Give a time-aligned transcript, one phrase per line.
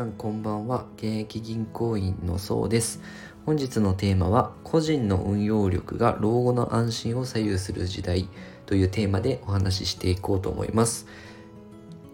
[0.00, 0.86] さんこんばんは。
[0.96, 3.02] 現役銀行員のそうです。
[3.44, 8.26] 本日のテーマは個人の運用力が老後の安心を左右する時代
[8.64, 11.06] というテーマでお話ししていこうと思います。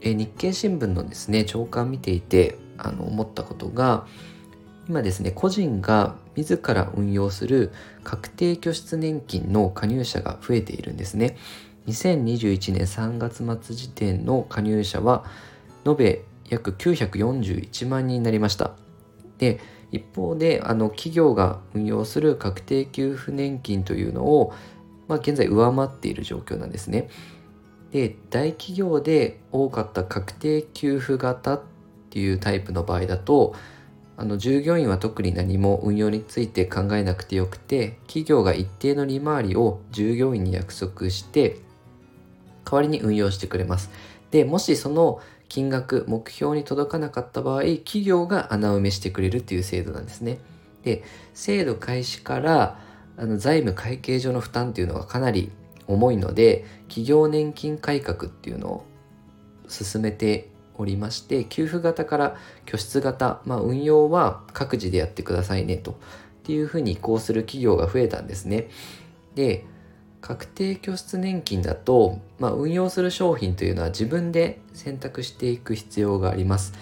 [0.00, 4.06] え日経新聞のですね朝刊見ていてあの思ったことが
[4.88, 7.70] 今ですね個人が自ら運用する
[8.02, 11.36] 確定拠出年金の加入者が増えているんですね。
[11.86, 15.26] 2021年3月末時点の加入者は
[15.84, 18.72] 延べ約941万人になりました。
[19.38, 24.52] で一方であの企業が運用する確定給付年金というのを、
[25.06, 27.08] まあ、現在上回っている状況なんですね。
[27.92, 31.62] で大企業で多かった確定給付型っ
[32.10, 33.54] ていうタイプの場合だと
[34.16, 41.60] あの従業員は特に何も運用について考えなくてよくて企業が一定の利回りを従業員に約束して
[42.64, 43.90] 代わりに運用してくれます。
[44.30, 45.20] でもしその
[45.54, 50.40] 金額目標に届かなかった場合企業が穴埋めしてくれるっていう制度なんですね。
[50.82, 52.80] で制度開始から
[53.16, 55.52] あの財務会計上の負担っていうのがかなり
[55.86, 58.86] 重いので企業年金改革っていうのを
[59.68, 62.36] 進めておりまして給付型から
[62.66, 65.94] 拠出型、まあ、運用は各自でやってくださいねとっ
[66.42, 68.70] ていうふうに移行する企業が増えたんですね。
[69.36, 69.64] で
[70.24, 76.72] 確定拠出年金だと、まあ、運用する商品というのは自分で選択していく必要があります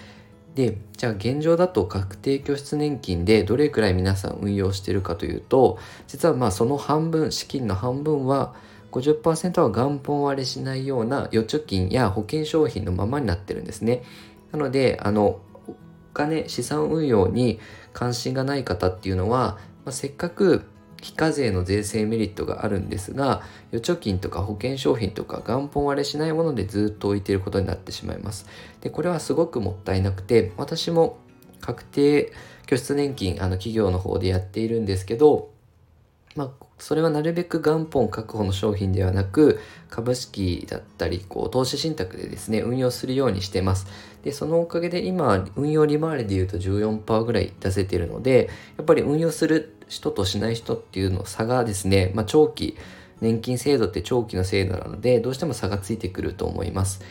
[0.55, 5.77] でじゃあ現状だと確定拠出年金でどれくらい皆さん運用してるかというと
[6.07, 8.55] 実はまあその半分資金の半分は
[8.93, 14.03] 50%は元本割れしないような預貯金や保険商品のままになってるんですね。
[14.51, 15.75] なので、あの、お
[16.13, 17.59] 金、資産運用に
[17.91, 20.69] 関心がない方っていうのは、まあ、せっかく
[21.03, 23.41] 非課税の税制メリットがあるんですが、
[23.73, 28.47] 預貯金とか保険商品とか元本割れしないものでずっと置いていることになってしまいます。
[28.79, 31.17] で、これはすごくもったいなくて、私も
[31.59, 32.31] 確定
[32.65, 35.52] 拠出年金、あの企業の方でやっているんですけど、
[36.35, 43.87] まあ、それはなるべく元本確保の商品ではなく株式だったりこう投資信託でですね運用するようにしてます。
[44.23, 52.77] でそのおかげで今運用利回りで言うと14%ぐらい出せてるのでやっぱり運用する人としない人っていうの差がですね、まあ、長期
[53.21, 57.01] 年金制度って長期の制度なのでどうしても差がついてくると思います。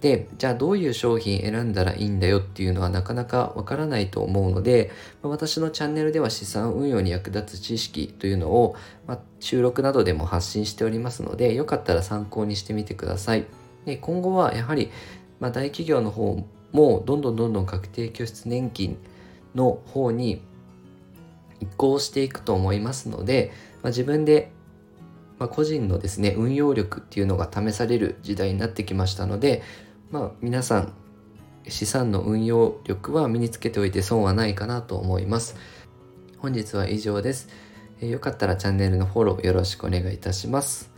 [0.00, 4.90] でじゃあどういう商品選んだらいいんだよっていうのはなかなかわからないと思うので、
[5.22, 13.44] 私のチャンネルでは資産運用に役立つ知識というのを、まあ、収録などでも発信しておりますのでよかったら参考にしてみてください。
[13.84, 14.90] で今後はやはり、
[15.38, 18.96] まあ、大企業の方もどんどんどんどん確定拠出年金
[19.54, 20.42] の方に
[21.60, 24.52] 移行していくと思いますので、まあ、自分で
[25.40, 29.62] ま個人のですね運用力っていうのが試される時代になってきましたので
[30.10, 30.92] まあ皆さん
[31.68, 35.56] 資産の運用力は身につけておいて損はないかなと思います。
[36.38, 37.48] 本日は以上です、
[38.00, 40.90] えよかったらチャンネルのフォローよろしくお願いいたします。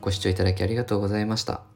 [0.00, 1.75] ご視聴いただきありがとうございました。